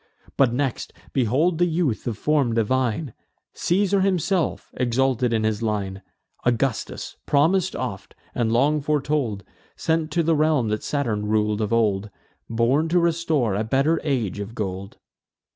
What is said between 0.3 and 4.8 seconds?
But next behold the youth of form divine, Caesar himself,